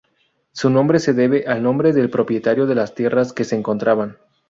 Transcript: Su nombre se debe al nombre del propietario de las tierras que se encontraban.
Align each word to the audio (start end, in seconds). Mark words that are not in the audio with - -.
Su 0.51 0.71
nombre 0.71 0.97
se 0.97 1.13
debe 1.13 1.45
al 1.45 1.61
nombre 1.61 1.93
del 1.93 2.09
propietario 2.09 2.65
de 2.65 2.73
las 2.73 2.95
tierras 2.95 3.33
que 3.33 3.43
se 3.43 3.55
encontraban. 3.55 4.17